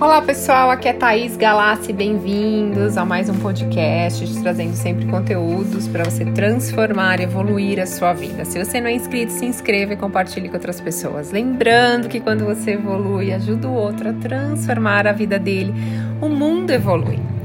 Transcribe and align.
Olá 0.00 0.20
pessoal, 0.22 0.70
aqui 0.70 0.88
é 0.88 0.92
Thaís 0.92 1.36
Galassi, 1.36 1.92
bem-vindos 1.92 2.96
a 2.96 3.04
mais 3.04 3.28
um 3.28 3.38
podcast, 3.38 4.40
trazendo 4.42 4.74
sempre 4.74 5.06
conteúdos 5.06 5.86
para 5.88 6.04
você 6.04 6.24
transformar 6.26 7.20
evoluir 7.20 7.80
a 7.80 7.86
sua 7.86 8.12
vida. 8.12 8.44
Se 8.44 8.62
você 8.62 8.80
não 8.80 8.88
é 8.88 8.92
inscrito, 8.92 9.32
se 9.32 9.44
inscreva 9.44 9.94
e 9.94 9.96
compartilhe 9.96 10.48
com 10.48 10.54
outras 10.54 10.80
pessoas. 10.80 11.30
Lembrando 11.30 12.08
que 12.08 12.20
quando 12.20 12.44
você 12.44 12.72
evolui, 12.72 13.32
ajuda 13.32 13.68
o 13.68 13.74
outro 13.74 14.10
a 14.10 14.12
transformar 14.12 15.06
a 15.06 15.12
vida 15.12 15.38
dele, 15.38 15.72
o 16.20 16.28
mundo 16.28 16.70
evolui. 16.70 17.35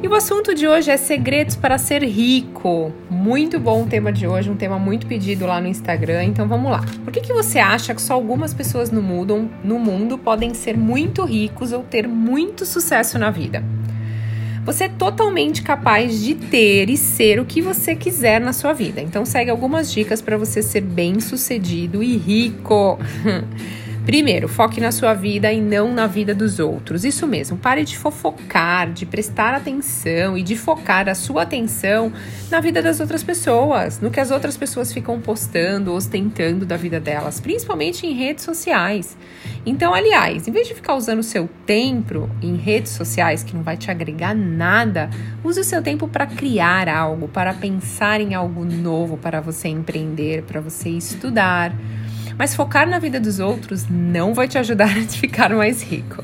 E 0.00 0.06
o 0.06 0.14
assunto 0.14 0.54
de 0.54 0.68
hoje 0.68 0.92
é 0.92 0.96
segredos 0.96 1.56
para 1.56 1.76
ser 1.76 2.04
rico. 2.04 2.92
Muito 3.10 3.58
bom 3.58 3.82
o 3.82 3.86
tema 3.86 4.12
de 4.12 4.28
hoje, 4.28 4.48
um 4.48 4.54
tema 4.54 4.78
muito 4.78 5.08
pedido 5.08 5.44
lá 5.44 5.60
no 5.60 5.66
Instagram. 5.66 6.22
Então 6.22 6.46
vamos 6.46 6.70
lá. 6.70 6.84
Por 7.02 7.12
que, 7.12 7.20
que 7.20 7.32
você 7.32 7.58
acha 7.58 7.92
que 7.92 8.00
só 8.00 8.14
algumas 8.14 8.54
pessoas 8.54 8.92
no 8.92 9.02
mundo, 9.02 9.50
no 9.64 9.76
mundo 9.76 10.16
podem 10.16 10.54
ser 10.54 10.76
muito 10.76 11.24
ricos 11.24 11.72
ou 11.72 11.82
ter 11.82 12.06
muito 12.06 12.64
sucesso 12.64 13.18
na 13.18 13.30
vida? 13.30 13.64
Você 14.64 14.84
é 14.84 14.88
totalmente 14.88 15.62
capaz 15.62 16.22
de 16.22 16.36
ter 16.36 16.88
e 16.90 16.96
ser 16.96 17.40
o 17.40 17.44
que 17.44 17.60
você 17.60 17.96
quiser 17.96 18.40
na 18.40 18.52
sua 18.52 18.72
vida. 18.72 19.00
Então 19.00 19.24
segue 19.24 19.50
algumas 19.50 19.90
dicas 19.90 20.22
para 20.22 20.36
você 20.36 20.62
ser 20.62 20.82
bem 20.82 21.18
sucedido 21.18 22.04
e 22.04 22.16
rico. 22.16 23.00
Primeiro, 24.08 24.48
foque 24.48 24.80
na 24.80 24.90
sua 24.90 25.12
vida 25.12 25.52
e 25.52 25.60
não 25.60 25.92
na 25.92 26.06
vida 26.06 26.34
dos 26.34 26.58
outros. 26.58 27.04
Isso 27.04 27.26
mesmo, 27.26 27.58
pare 27.58 27.84
de 27.84 27.94
fofocar, 27.94 28.90
de 28.90 29.04
prestar 29.04 29.52
atenção 29.52 30.38
e 30.38 30.42
de 30.42 30.56
focar 30.56 31.10
a 31.10 31.14
sua 31.14 31.42
atenção 31.42 32.10
na 32.50 32.58
vida 32.58 32.80
das 32.80 33.00
outras 33.00 33.22
pessoas, 33.22 34.00
no 34.00 34.10
que 34.10 34.18
as 34.18 34.30
outras 34.30 34.56
pessoas 34.56 34.94
ficam 34.94 35.20
postando, 35.20 35.92
ostentando 35.92 36.64
da 36.64 36.74
vida 36.74 36.98
delas, 36.98 37.38
principalmente 37.38 38.06
em 38.06 38.14
redes 38.14 38.44
sociais. 38.44 39.14
Então, 39.66 39.92
aliás, 39.92 40.48
em 40.48 40.52
vez 40.52 40.66
de 40.66 40.74
ficar 40.74 40.94
usando 40.94 41.18
o 41.18 41.22
seu 41.22 41.46
tempo 41.66 42.30
em 42.40 42.56
redes 42.56 42.92
sociais 42.92 43.42
que 43.42 43.54
não 43.54 43.62
vai 43.62 43.76
te 43.76 43.90
agregar 43.90 44.34
nada, 44.34 45.10
use 45.44 45.60
o 45.60 45.64
seu 45.64 45.82
tempo 45.82 46.08
para 46.08 46.26
criar 46.26 46.88
algo, 46.88 47.28
para 47.28 47.52
pensar 47.52 48.22
em 48.22 48.34
algo 48.34 48.64
novo, 48.64 49.18
para 49.18 49.42
você 49.42 49.68
empreender, 49.68 50.44
para 50.44 50.62
você 50.62 50.88
estudar 50.88 51.74
mas 52.38 52.54
focar 52.54 52.88
na 52.88 53.00
vida 53.00 53.18
dos 53.18 53.40
outros 53.40 53.86
não 53.90 54.32
vai 54.32 54.46
te 54.46 54.56
ajudar 54.56 54.96
a 54.96 55.02
ficar 55.10 55.50
mais 55.50 55.82
rico. 55.82 56.22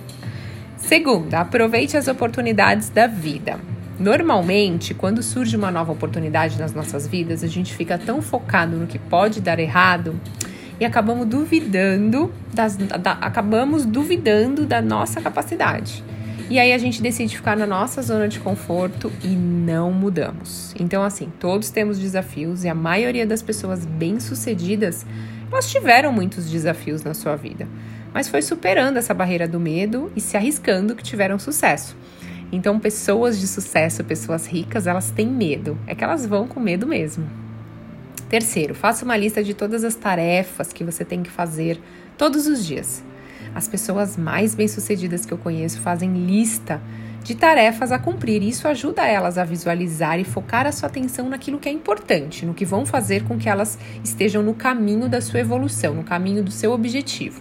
Segunda, 0.76 1.40
aproveite 1.40 1.96
as 1.96 2.06
oportunidades 2.06 2.88
da 2.88 3.06
vida. 3.06 3.58
Normalmente, 3.98 4.94
quando 4.94 5.22
surge 5.22 5.56
uma 5.56 5.70
nova 5.70 5.92
oportunidade 5.92 6.58
nas 6.58 6.72
nossas 6.72 7.06
vidas, 7.06 7.42
a 7.42 7.46
gente 7.46 7.74
fica 7.74 7.98
tão 7.98 8.22
focado 8.22 8.76
no 8.76 8.86
que 8.86 8.98
pode 8.98 9.40
dar 9.40 9.58
errado 9.58 10.18
e 10.78 10.84
acabamos 10.84 11.26
duvidando 11.26 12.32
das, 12.52 12.76
da, 12.76 13.12
acabamos 13.12 13.84
duvidando 13.84 14.66
da 14.66 14.82
nossa 14.82 15.20
capacidade. 15.20 16.04
E 16.50 16.58
aí 16.58 16.72
a 16.72 16.78
gente 16.78 17.00
decide 17.00 17.36
ficar 17.36 17.56
na 17.56 17.66
nossa 17.66 18.02
zona 18.02 18.28
de 18.28 18.38
conforto 18.38 19.10
e 19.22 19.28
não 19.28 19.90
mudamos. 19.90 20.74
Então, 20.78 21.02
assim, 21.02 21.32
todos 21.40 21.70
temos 21.70 21.98
desafios 21.98 22.64
e 22.64 22.68
a 22.68 22.74
maioria 22.74 23.26
das 23.26 23.40
pessoas 23.40 23.86
bem-sucedidas 23.86 25.06
elas 25.54 25.70
tiveram 25.70 26.12
muitos 26.12 26.50
desafios 26.50 27.04
na 27.04 27.14
sua 27.14 27.36
vida, 27.36 27.68
mas 28.12 28.26
foi 28.26 28.42
superando 28.42 28.96
essa 28.96 29.14
barreira 29.14 29.46
do 29.46 29.60
medo 29.60 30.10
e 30.16 30.20
se 30.20 30.36
arriscando 30.36 30.96
que 30.96 31.02
tiveram 31.02 31.38
sucesso. 31.38 31.96
Então, 32.50 32.80
pessoas 32.80 33.38
de 33.38 33.46
sucesso, 33.46 34.02
pessoas 34.02 34.46
ricas, 34.46 34.88
elas 34.88 35.12
têm 35.12 35.28
medo, 35.28 35.78
é 35.86 35.94
que 35.94 36.02
elas 36.02 36.26
vão 36.26 36.48
com 36.48 36.58
medo 36.58 36.88
mesmo. 36.88 37.30
Terceiro, 38.28 38.74
faça 38.74 39.04
uma 39.04 39.16
lista 39.16 39.44
de 39.44 39.54
todas 39.54 39.84
as 39.84 39.94
tarefas 39.94 40.72
que 40.72 40.82
você 40.82 41.04
tem 41.04 41.22
que 41.22 41.30
fazer 41.30 41.80
todos 42.18 42.48
os 42.48 42.66
dias. 42.66 43.04
As 43.54 43.68
pessoas 43.68 44.16
mais 44.16 44.56
bem-sucedidas 44.56 45.24
que 45.24 45.32
eu 45.32 45.38
conheço 45.38 45.80
fazem 45.80 46.12
lista 46.26 46.82
de 47.24 47.34
tarefas 47.34 47.90
a 47.90 47.98
cumprir. 47.98 48.42
Isso 48.42 48.68
ajuda 48.68 49.04
elas 49.06 49.38
a 49.38 49.44
visualizar 49.44 50.20
e 50.20 50.24
focar 50.24 50.66
a 50.66 50.72
sua 50.72 50.88
atenção 50.88 51.28
naquilo 51.28 51.58
que 51.58 51.68
é 51.68 51.72
importante, 51.72 52.44
no 52.44 52.54
que 52.54 52.66
vão 52.66 52.84
fazer 52.84 53.24
com 53.24 53.38
que 53.38 53.48
elas 53.48 53.78
estejam 54.04 54.42
no 54.42 54.54
caminho 54.54 55.08
da 55.08 55.20
sua 55.20 55.40
evolução, 55.40 55.94
no 55.94 56.04
caminho 56.04 56.44
do 56.44 56.50
seu 56.50 56.70
objetivo. 56.70 57.40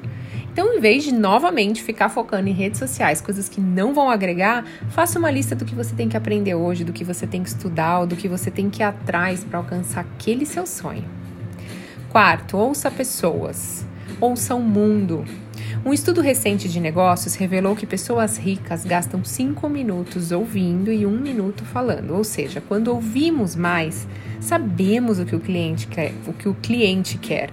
Então, 0.51 0.73
em 0.75 0.79
vez 0.79 1.03
de 1.03 1.11
novamente 1.11 1.83
ficar 1.83 2.09
focando 2.09 2.47
em 2.47 2.53
redes 2.53 2.79
sociais, 2.79 3.19
coisas 3.19 3.49
que 3.49 3.59
não 3.59 3.93
vão 3.93 4.09
agregar, 4.09 4.63
faça 4.89 5.19
uma 5.19 5.29
lista 5.29 5.55
do 5.55 5.65
que 5.65 5.75
você 5.75 5.93
tem 5.95 6.07
que 6.07 6.15
aprender 6.15 6.55
hoje, 6.55 6.83
do 6.83 6.93
que 6.93 7.03
você 7.03 7.27
tem 7.27 7.43
que 7.43 7.49
estudar, 7.49 8.01
ou 8.01 8.07
do 8.07 8.15
que 8.15 8.27
você 8.27 8.49
tem 8.49 8.69
que 8.69 8.81
ir 8.81 8.85
atrás 8.85 9.43
para 9.43 9.57
alcançar 9.57 10.01
aquele 10.01 10.45
seu 10.45 10.65
sonho. 10.65 11.05
Quarto, 12.09 12.55
ouça 12.55 12.91
pessoas, 12.91 13.83
ouça 14.21 14.53
o 14.53 14.61
mundo. 14.61 15.25
Um 15.85 15.91
estudo 15.91 16.21
recente 16.21 16.69
de 16.69 16.79
negócios 16.79 17.35
revelou 17.35 17.75
que 17.75 17.85
pessoas 17.85 18.37
ricas 18.37 18.85
gastam 18.85 19.21
5 19.21 19.67
minutos 19.67 20.31
ouvindo 20.31 20.89
e 20.89 21.05
1 21.05 21.09
um 21.09 21.19
minuto 21.19 21.65
falando. 21.65 22.15
Ou 22.15 22.23
seja, 22.23 22.61
quando 22.61 22.87
ouvimos 22.87 23.53
mais, 23.53 24.07
sabemos 24.39 25.19
o 25.19 25.25
que 25.25 25.35
o 25.35 25.41
cliente 25.41 25.87
quer. 25.87 26.13
O 26.25 26.31
que 26.31 26.47
o 26.47 26.53
cliente 26.53 27.17
quer. 27.17 27.49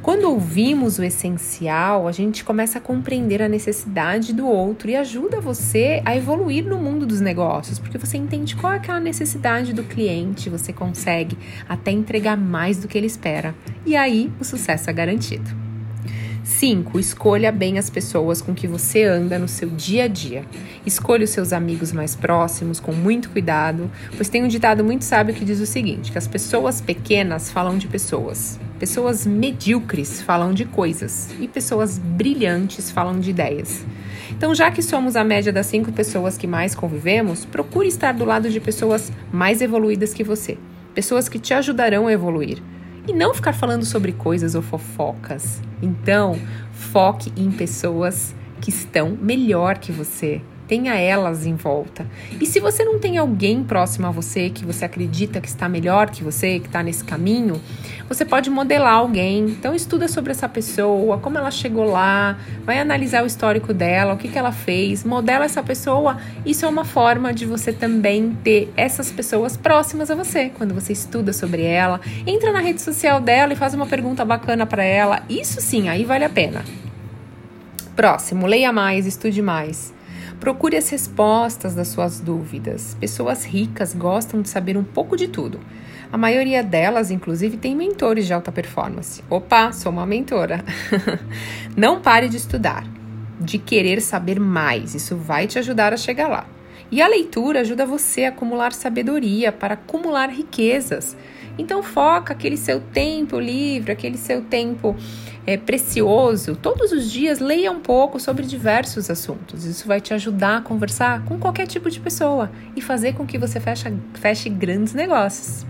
Quando 0.00 0.24
ouvimos 0.24 0.98
o 0.98 1.04
essencial, 1.04 2.08
a 2.08 2.12
gente 2.12 2.42
começa 2.44 2.78
a 2.78 2.80
compreender 2.80 3.42
a 3.42 3.48
necessidade 3.48 4.32
do 4.32 4.46
outro 4.46 4.88
e 4.88 4.96
ajuda 4.96 5.38
você 5.38 6.00
a 6.06 6.16
evoluir 6.16 6.64
no 6.64 6.78
mundo 6.78 7.04
dos 7.04 7.20
negócios, 7.20 7.78
porque 7.78 7.98
você 7.98 8.16
entende 8.16 8.56
qual 8.56 8.72
é 8.72 8.76
aquela 8.76 9.00
necessidade 9.00 9.74
do 9.74 9.84
cliente, 9.84 10.48
você 10.48 10.72
consegue 10.72 11.36
até 11.68 11.90
entregar 11.90 12.38
mais 12.38 12.78
do 12.78 12.88
que 12.88 12.96
ele 12.96 13.06
espera. 13.06 13.54
E 13.84 13.96
aí 13.96 14.32
o 14.40 14.44
sucesso 14.44 14.88
é 14.88 14.92
garantido. 14.94 15.59
5. 16.44 16.98
Escolha 16.98 17.52
bem 17.52 17.78
as 17.78 17.90
pessoas 17.90 18.40
com 18.40 18.54
que 18.54 18.66
você 18.66 19.04
anda 19.04 19.38
no 19.38 19.48
seu 19.48 19.68
dia 19.68 20.04
a 20.04 20.08
dia. 20.08 20.44
Escolha 20.84 21.24
os 21.24 21.30
seus 21.30 21.52
amigos 21.52 21.92
mais 21.92 22.14
próximos 22.14 22.80
com 22.80 22.92
muito 22.92 23.30
cuidado, 23.30 23.90
pois 24.16 24.28
tem 24.28 24.42
um 24.42 24.48
ditado 24.48 24.82
muito 24.84 25.04
sábio 25.04 25.34
que 25.34 25.44
diz 25.44 25.60
o 25.60 25.66
seguinte: 25.66 26.10
que 26.12 26.18
as 26.18 26.26
pessoas 26.26 26.80
pequenas 26.80 27.50
falam 27.50 27.76
de 27.78 27.86
pessoas, 27.86 28.58
pessoas 28.78 29.26
medíocres 29.26 30.22
falam 30.22 30.52
de 30.52 30.64
coisas 30.64 31.28
e 31.38 31.46
pessoas 31.46 31.98
brilhantes 31.98 32.90
falam 32.90 33.20
de 33.20 33.30
ideias. 33.30 33.84
Então, 34.30 34.54
já 34.54 34.70
que 34.70 34.82
somos 34.82 35.16
a 35.16 35.24
média 35.24 35.52
das 35.52 35.66
cinco 35.66 35.92
pessoas 35.92 36.38
que 36.38 36.46
mais 36.46 36.74
convivemos, 36.74 37.44
procure 37.44 37.88
estar 37.88 38.12
do 38.12 38.24
lado 38.24 38.48
de 38.48 38.60
pessoas 38.60 39.12
mais 39.32 39.60
evoluídas 39.60 40.14
que 40.14 40.24
você, 40.24 40.56
pessoas 40.94 41.28
que 41.28 41.38
te 41.38 41.52
ajudarão 41.52 42.06
a 42.06 42.12
evoluir 42.12 42.62
e 43.06 43.12
não 43.12 43.34
ficar 43.34 43.52
falando 43.52 43.84
sobre 43.84 44.12
coisas 44.12 44.54
ou 44.54 44.62
fofocas. 44.62 45.60
Então, 45.82 46.38
foque 46.72 47.32
em 47.36 47.50
pessoas 47.50 48.34
que 48.60 48.70
estão 48.70 49.16
melhor 49.20 49.78
que 49.78 49.90
você, 49.90 50.42
tenha 50.70 50.94
elas 50.94 51.46
em 51.46 51.56
volta. 51.56 52.06
E 52.40 52.46
se 52.46 52.60
você 52.60 52.84
não 52.84 53.00
tem 53.00 53.18
alguém 53.18 53.64
próximo 53.64 54.06
a 54.06 54.10
você 54.12 54.50
que 54.50 54.64
você 54.64 54.84
acredita 54.84 55.40
que 55.40 55.48
está 55.48 55.68
melhor 55.68 56.10
que 56.10 56.22
você, 56.22 56.60
que 56.60 56.68
está 56.68 56.80
nesse 56.80 57.02
caminho, 57.02 57.60
você 58.08 58.24
pode 58.24 58.48
modelar 58.48 58.94
alguém. 58.94 59.46
Então 59.46 59.74
estuda 59.74 60.06
sobre 60.06 60.30
essa 60.30 60.48
pessoa, 60.48 61.18
como 61.18 61.36
ela 61.36 61.50
chegou 61.50 61.86
lá, 61.86 62.38
vai 62.64 62.78
analisar 62.78 63.24
o 63.24 63.26
histórico 63.26 63.74
dela, 63.74 64.14
o 64.14 64.16
que, 64.16 64.28
que 64.28 64.38
ela 64.38 64.52
fez, 64.52 65.02
modela 65.02 65.44
essa 65.44 65.60
pessoa. 65.60 66.18
Isso 66.46 66.64
é 66.64 66.68
uma 66.68 66.84
forma 66.84 67.34
de 67.34 67.44
você 67.46 67.72
também 67.72 68.38
ter 68.44 68.72
essas 68.76 69.10
pessoas 69.10 69.56
próximas 69.56 70.08
a 70.08 70.14
você. 70.14 70.52
Quando 70.56 70.72
você 70.72 70.92
estuda 70.92 71.32
sobre 71.32 71.64
ela, 71.64 72.00
entra 72.24 72.52
na 72.52 72.60
rede 72.60 72.80
social 72.80 73.20
dela 73.20 73.52
e 73.52 73.56
faz 73.56 73.74
uma 73.74 73.86
pergunta 73.86 74.24
bacana 74.24 74.64
para 74.64 74.84
ela. 74.84 75.24
Isso 75.28 75.60
sim, 75.60 75.88
aí 75.88 76.04
vale 76.04 76.24
a 76.24 76.30
pena. 76.30 76.62
Próximo, 77.96 78.46
leia 78.46 78.72
mais, 78.72 79.04
estude 79.04 79.42
mais. 79.42 79.98
Procure 80.40 80.74
as 80.74 80.88
respostas 80.88 81.74
das 81.74 81.88
suas 81.88 82.18
dúvidas. 82.18 82.96
Pessoas 82.98 83.44
ricas 83.44 83.92
gostam 83.94 84.40
de 84.40 84.48
saber 84.48 84.74
um 84.74 84.82
pouco 84.82 85.14
de 85.14 85.28
tudo. 85.28 85.60
A 86.10 86.16
maioria 86.16 86.62
delas, 86.64 87.10
inclusive, 87.10 87.58
tem 87.58 87.76
mentores 87.76 88.26
de 88.26 88.32
alta 88.32 88.50
performance. 88.50 89.22
Opa, 89.28 89.70
sou 89.70 89.92
uma 89.92 90.06
mentora. 90.06 90.64
Não 91.76 92.00
pare 92.00 92.26
de 92.26 92.38
estudar, 92.38 92.86
de 93.38 93.58
querer 93.58 94.00
saber 94.00 94.40
mais. 94.40 94.94
Isso 94.94 95.14
vai 95.14 95.46
te 95.46 95.58
ajudar 95.58 95.92
a 95.92 95.98
chegar 95.98 96.26
lá. 96.26 96.46
E 96.90 97.02
a 97.02 97.06
leitura 97.06 97.60
ajuda 97.60 97.84
você 97.84 98.24
a 98.24 98.30
acumular 98.30 98.72
sabedoria 98.72 99.52
para 99.52 99.74
acumular 99.74 100.30
riquezas. 100.30 101.14
Então 101.60 101.82
foca 101.82 102.32
aquele 102.32 102.56
seu 102.56 102.80
tempo 102.80 103.38
livre, 103.38 103.92
aquele 103.92 104.16
seu 104.16 104.42
tempo 104.42 104.96
é, 105.46 105.56
precioso. 105.56 106.56
Todos 106.56 106.90
os 106.92 107.10
dias 107.10 107.38
leia 107.38 107.70
um 107.70 107.80
pouco 107.80 108.18
sobre 108.18 108.46
diversos 108.46 109.10
assuntos. 109.10 109.64
Isso 109.64 109.86
vai 109.86 110.00
te 110.00 110.14
ajudar 110.14 110.58
a 110.58 110.60
conversar 110.62 111.24
com 111.24 111.38
qualquer 111.38 111.66
tipo 111.66 111.90
de 111.90 112.00
pessoa 112.00 112.50
e 112.74 112.80
fazer 112.80 113.14
com 113.14 113.26
que 113.26 113.38
você 113.38 113.60
feche, 113.60 113.92
feche 114.14 114.48
grandes 114.48 114.94
negócios. 114.94 115.66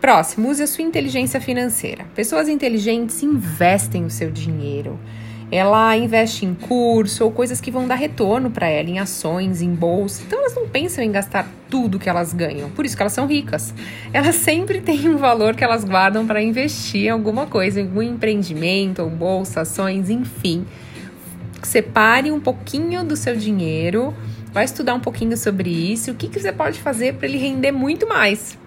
Próximo, 0.00 0.50
use 0.50 0.62
a 0.62 0.66
sua 0.66 0.84
inteligência 0.84 1.40
financeira. 1.40 2.04
Pessoas 2.14 2.48
inteligentes 2.48 3.22
investem 3.22 4.04
o 4.04 4.10
seu 4.10 4.30
dinheiro 4.30 4.98
ela 5.50 5.96
investe 5.96 6.44
em 6.44 6.54
curso 6.54 7.24
ou 7.24 7.30
coisas 7.30 7.60
que 7.60 7.70
vão 7.70 7.86
dar 7.86 7.94
retorno 7.94 8.50
para 8.50 8.66
ela, 8.66 8.88
em 8.88 8.98
ações, 8.98 9.62
em 9.62 9.72
bolsa. 9.72 10.22
Então 10.26 10.40
elas 10.40 10.54
não 10.54 10.68
pensam 10.68 11.04
em 11.04 11.12
gastar 11.12 11.48
tudo 11.70 11.98
que 11.98 12.08
elas 12.08 12.32
ganham. 12.32 12.68
Por 12.70 12.84
isso 12.84 12.96
que 12.96 13.02
elas 13.02 13.12
são 13.12 13.26
ricas. 13.26 13.72
Elas 14.12 14.34
sempre 14.36 14.80
têm 14.80 15.08
um 15.08 15.16
valor 15.16 15.54
que 15.54 15.62
elas 15.62 15.84
guardam 15.84 16.26
para 16.26 16.42
investir 16.42 17.06
em 17.06 17.10
alguma 17.10 17.46
coisa, 17.46 17.80
em 17.80 17.84
algum 17.84 18.02
empreendimento, 18.02 19.02
ou 19.02 19.10
bolsa, 19.10 19.60
ações, 19.60 20.10
enfim. 20.10 20.66
separe 21.62 22.30
um 22.30 22.40
pouquinho 22.40 23.04
do 23.04 23.16
seu 23.16 23.36
dinheiro, 23.36 24.14
vai 24.52 24.64
estudar 24.64 24.94
um 24.94 25.00
pouquinho 25.00 25.36
sobre 25.36 25.70
isso, 25.70 26.10
o 26.10 26.14
que, 26.14 26.28
que 26.28 26.40
você 26.40 26.52
pode 26.52 26.80
fazer 26.80 27.14
para 27.14 27.26
ele 27.26 27.38
render 27.38 27.72
muito 27.72 28.08
mais. 28.08 28.58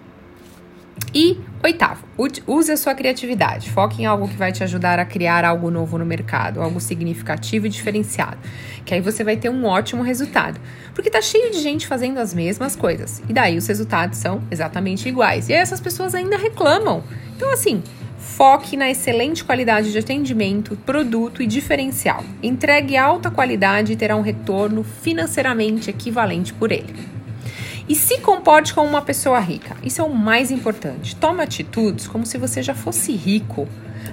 E 1.12 1.40
oitavo, 1.62 2.04
use 2.46 2.70
a 2.70 2.76
sua 2.76 2.94
criatividade. 2.94 3.70
Foque 3.70 4.02
em 4.02 4.06
algo 4.06 4.28
que 4.28 4.36
vai 4.36 4.52
te 4.52 4.62
ajudar 4.62 4.98
a 4.98 5.04
criar 5.04 5.44
algo 5.44 5.70
novo 5.70 5.98
no 5.98 6.06
mercado, 6.06 6.62
algo 6.62 6.80
significativo 6.80 7.66
e 7.66 7.68
diferenciado. 7.68 8.38
Que 8.84 8.94
aí 8.94 9.00
você 9.00 9.24
vai 9.24 9.36
ter 9.36 9.48
um 9.48 9.64
ótimo 9.64 10.02
resultado. 10.02 10.60
Porque 10.94 11.10
tá 11.10 11.20
cheio 11.20 11.50
de 11.50 11.60
gente 11.60 11.86
fazendo 11.86 12.18
as 12.18 12.32
mesmas 12.32 12.76
coisas. 12.76 13.22
E 13.28 13.32
daí 13.32 13.58
os 13.58 13.66
resultados 13.66 14.18
são 14.18 14.42
exatamente 14.50 15.08
iguais. 15.08 15.48
E 15.48 15.52
aí 15.52 15.58
essas 15.58 15.80
pessoas 15.80 16.14
ainda 16.14 16.36
reclamam. 16.36 17.02
Então, 17.36 17.52
assim, 17.52 17.82
foque 18.18 18.76
na 18.76 18.88
excelente 18.88 19.44
qualidade 19.44 19.90
de 19.90 19.98
atendimento, 19.98 20.76
produto 20.76 21.42
e 21.42 21.46
diferencial. 21.46 22.22
Entregue 22.42 22.96
alta 22.96 23.30
qualidade 23.30 23.92
e 23.92 23.96
terá 23.96 24.16
um 24.16 24.22
retorno 24.22 24.84
financeiramente 24.84 25.90
equivalente 25.90 26.54
por 26.54 26.70
ele. 26.70 27.19
E 27.90 27.94
se 27.96 28.18
comporte 28.18 28.72
como 28.72 28.88
uma 28.88 29.02
pessoa 29.02 29.40
rica. 29.40 29.76
Isso 29.82 30.00
é 30.00 30.04
o 30.04 30.14
mais 30.14 30.52
importante. 30.52 31.16
Tome 31.16 31.42
atitudes 31.42 32.06
como 32.06 32.24
se 32.24 32.38
você 32.38 32.62
já 32.62 32.72
fosse 32.72 33.10
rico. 33.10 33.66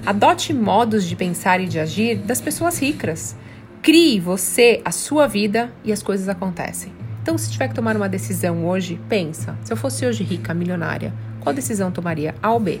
Adote 0.04 0.52
modos 0.52 1.04
de 1.04 1.14
pensar 1.14 1.60
e 1.60 1.68
de 1.68 1.78
agir 1.78 2.16
das 2.16 2.40
pessoas 2.40 2.76
ricas. 2.82 3.36
Crie 3.80 4.18
você 4.18 4.82
a 4.84 4.90
sua 4.90 5.28
vida 5.28 5.72
e 5.84 5.92
as 5.92 6.02
coisas 6.02 6.28
acontecem. 6.28 6.92
Então, 7.22 7.38
se 7.38 7.52
tiver 7.52 7.68
que 7.68 7.74
tomar 7.76 7.94
uma 7.96 8.08
decisão 8.08 8.66
hoje, 8.66 9.00
pensa: 9.08 9.56
se 9.62 9.72
eu 9.72 9.76
fosse 9.76 10.04
hoje 10.04 10.24
rica, 10.24 10.52
milionária, 10.52 11.14
qual 11.38 11.54
decisão 11.54 11.92
tomaria? 11.92 12.34
A 12.42 12.52
ou 12.52 12.58
B? 12.58 12.80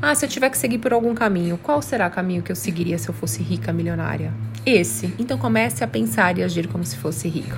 Ah, 0.00 0.14
se 0.14 0.24
eu 0.24 0.28
tiver 0.28 0.50
que 0.50 0.58
seguir 0.58 0.78
por 0.78 0.92
algum 0.92 1.14
caminho, 1.14 1.58
qual 1.62 1.80
será 1.80 2.06
o 2.08 2.10
caminho 2.10 2.42
que 2.42 2.52
eu 2.52 2.56
seguiria 2.56 2.98
se 2.98 3.08
eu 3.08 3.14
fosse 3.14 3.42
rica, 3.42 3.72
milionária? 3.72 4.32
Esse. 4.64 5.12
Então 5.18 5.38
comece 5.38 5.82
a 5.82 5.86
pensar 5.86 6.38
e 6.38 6.42
agir 6.42 6.68
como 6.68 6.84
se 6.84 6.96
fosse 6.96 7.28
rico. 7.28 7.56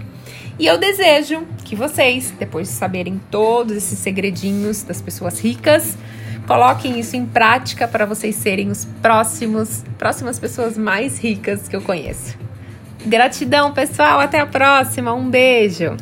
E 0.59 0.67
eu 0.67 0.79
desejo 0.79 1.47
que 1.65 1.77
vocês, 1.77 2.33
depois 2.39 2.69
de 2.69 2.75
saberem 2.75 3.21
todos 3.31 3.77
esses 3.77 3.99
segredinhos 3.99 4.83
das 4.83 5.01
pessoas 5.01 5.39
ricas, 5.41 5.97
coloquem 6.47 6.99
isso 6.99 7.17
em 7.17 7.25
prática 7.25 7.87
para 7.87 8.05
vocês 8.05 8.35
serem 8.35 8.71
os 8.71 8.85
próximos, 9.01 9.85
próximas 9.97 10.39
pessoas 10.39 10.77
mais 10.77 11.19
ricas 11.19 11.69
que 11.69 11.77
eu 11.77 11.83
conheço. 11.83 12.37
Gratidão, 13.07 13.73
pessoal, 13.73 14.21
até 14.21 14.41
a 14.41 14.47
próxima. 14.47 15.15
Um 15.15 15.31
beijo. 15.31 15.97